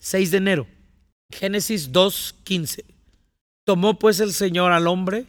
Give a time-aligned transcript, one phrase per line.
[0.00, 0.66] 6 de enero.
[1.30, 2.84] Génesis 2.15.
[3.64, 5.26] Tomó pues el Señor al hombre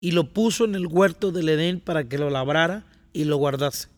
[0.00, 3.88] y lo puso en el huerto del Edén para que lo labrara y lo guardase.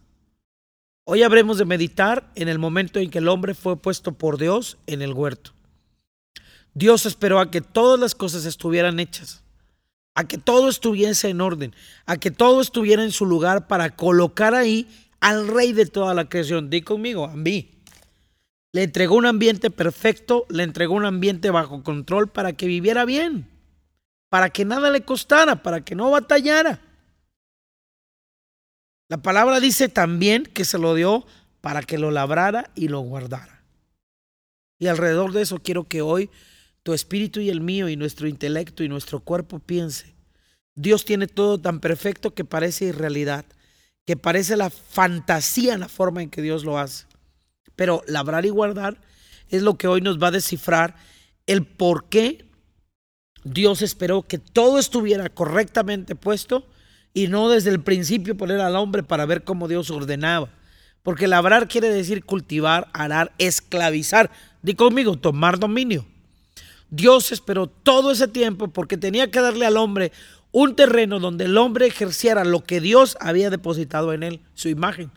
[1.05, 4.77] Hoy habremos de meditar en el momento en que el hombre fue puesto por Dios
[4.87, 5.53] en el huerto.
[6.75, 9.43] Dios esperó a que todas las cosas estuvieran hechas,
[10.15, 11.75] a que todo estuviese en orden,
[12.07, 14.87] a que todo estuviera en su lugar para colocar ahí
[15.21, 16.71] al rey de toda la creación.
[16.71, 17.80] Di conmigo, a mí.
[18.73, 23.49] Le entregó un ambiente perfecto, le entregó un ambiente bajo control para que viviera bien,
[24.29, 26.81] para que nada le costara, para que no batallara.
[29.09, 31.27] La palabra dice también que se lo dio
[31.61, 33.65] para que lo labrara y lo guardara.
[34.79, 36.31] Y alrededor de eso quiero que hoy
[36.85, 40.15] tu espíritu y el mío y nuestro intelecto y nuestro cuerpo piense.
[40.75, 43.45] Dios tiene todo tan perfecto que parece irrealidad,
[44.07, 47.10] que parece la fantasía en la forma en que Dios lo hace.
[47.81, 49.01] Pero labrar y guardar
[49.49, 50.97] es lo que hoy nos va a descifrar
[51.47, 52.45] el por qué
[53.43, 56.69] Dios esperó que todo estuviera correctamente puesto
[57.15, 60.51] y no desde el principio poner al hombre para ver cómo Dios ordenaba.
[61.03, 64.31] Porque labrar quiere decir cultivar, arar, esclavizar.
[64.61, 66.05] Di conmigo, tomar dominio.
[66.91, 70.13] Dios esperó todo ese tiempo porque tenía que darle al hombre
[70.53, 75.11] un terreno donde el hombre ejerciera lo que Dios había depositado en él, su imagen,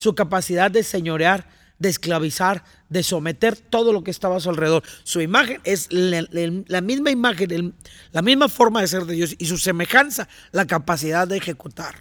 [0.00, 4.82] su capacidad de señorear, de esclavizar, de someter todo lo que estaba a su alrededor.
[5.04, 7.74] Su imagen es la, misma imagen,
[8.12, 11.94] la misma forma de ser de Dios y su semejanza, la capacidad de ejecutar.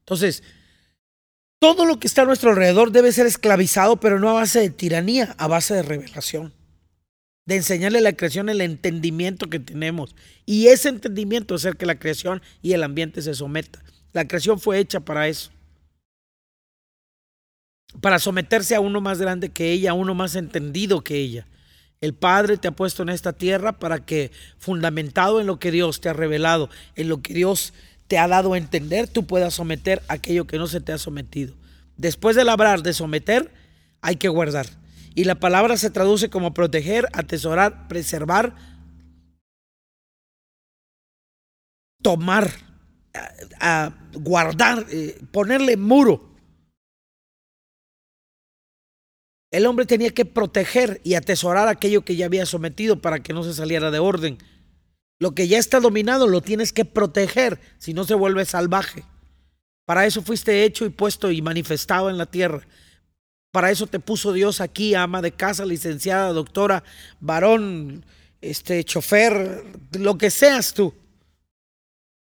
[0.00, 0.42] Entonces,
[1.58, 4.70] todo lo que está a nuestro alrededor debe ser esclavizado, pero no a base de
[4.70, 6.52] tiranía, a base de revelación.
[7.44, 10.14] De enseñarle a la creación el entendimiento que tenemos.
[10.46, 13.82] Y ese entendimiento el que la creación y el ambiente se someta.
[14.12, 15.50] La creación fue hecha para eso
[18.00, 21.46] para someterse a uno más grande que ella, a uno más entendido que ella.
[22.00, 26.00] El Padre te ha puesto en esta tierra para que, fundamentado en lo que Dios
[26.00, 27.74] te ha revelado, en lo que Dios
[28.08, 31.54] te ha dado a entender, tú puedas someter aquello que no se te ha sometido.
[31.96, 33.52] Después de labrar, de someter,
[34.00, 34.66] hay que guardar.
[35.14, 38.56] Y la palabra se traduce como proteger, atesorar, preservar,
[42.02, 42.50] tomar,
[44.14, 46.31] guardar, eh, ponerle muro.
[49.52, 53.44] El hombre tenía que proteger y atesorar aquello que ya había sometido para que no
[53.44, 54.38] se saliera de orden.
[55.20, 59.04] Lo que ya está dominado lo tienes que proteger, si no se vuelve salvaje.
[59.84, 62.66] Para eso fuiste hecho y puesto y manifestado en la tierra.
[63.52, 66.82] Para eso te puso Dios aquí, ama de casa, licenciada, doctora,
[67.20, 68.06] varón,
[68.40, 69.64] este chofer,
[69.98, 70.94] lo que seas tú.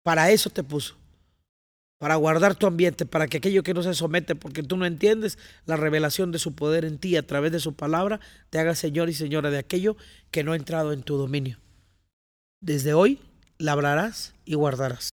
[0.03, 0.97] Para eso te puso
[2.05, 5.39] para guardar tu ambiente, para que aquello que no se somete, porque tú no entiendes
[5.65, 8.21] la revelación de su poder en ti a través de su palabra,
[8.51, 9.97] te haga Señor y Señora de aquello
[10.31, 11.59] que no ha entrado en tu dominio.
[12.61, 13.21] Desde hoy
[13.57, 15.14] labrarás y guardarás.